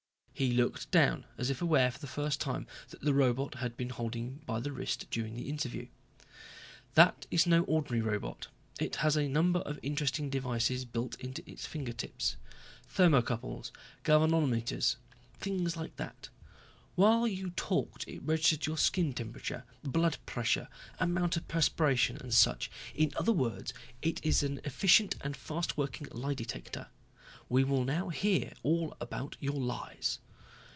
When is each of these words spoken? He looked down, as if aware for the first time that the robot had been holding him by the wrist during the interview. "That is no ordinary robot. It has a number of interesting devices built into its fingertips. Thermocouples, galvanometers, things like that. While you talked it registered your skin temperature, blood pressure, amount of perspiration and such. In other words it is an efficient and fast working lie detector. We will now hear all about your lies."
He 0.33 0.53
looked 0.53 0.89
down, 0.89 1.27
as 1.37 1.51
if 1.51 1.61
aware 1.61 1.91
for 1.91 1.99
the 1.99 2.07
first 2.07 2.41
time 2.41 2.65
that 2.89 3.01
the 3.01 3.13
robot 3.13 3.53
had 3.59 3.77
been 3.77 3.91
holding 3.91 4.25
him 4.25 4.41
by 4.47 4.59
the 4.59 4.71
wrist 4.71 5.05
during 5.11 5.35
the 5.35 5.47
interview. 5.47 5.85
"That 6.95 7.27
is 7.29 7.45
no 7.45 7.63
ordinary 7.65 8.01
robot. 8.01 8.47
It 8.79 8.95
has 8.95 9.15
a 9.15 9.27
number 9.29 9.59
of 9.59 9.77
interesting 9.83 10.31
devices 10.31 10.83
built 10.83 11.13
into 11.19 11.47
its 11.47 11.67
fingertips. 11.67 12.37
Thermocouples, 12.89 13.69
galvanometers, 14.03 14.95
things 15.37 15.77
like 15.77 15.95
that. 15.97 16.29
While 16.95 17.27
you 17.27 17.51
talked 17.51 18.07
it 18.07 18.23
registered 18.23 18.65
your 18.65 18.79
skin 18.79 19.13
temperature, 19.13 19.63
blood 19.83 20.17
pressure, 20.25 20.69
amount 20.99 21.37
of 21.37 21.47
perspiration 21.47 22.17
and 22.17 22.33
such. 22.33 22.71
In 22.95 23.11
other 23.15 23.31
words 23.31 23.75
it 24.01 24.19
is 24.25 24.41
an 24.41 24.59
efficient 24.63 25.15
and 25.21 25.37
fast 25.37 25.77
working 25.77 26.07
lie 26.09 26.33
detector. 26.33 26.87
We 27.47 27.63
will 27.63 27.83
now 27.85 28.09
hear 28.09 28.53
all 28.63 28.97
about 28.99 29.37
your 29.39 29.59
lies." 29.61 30.17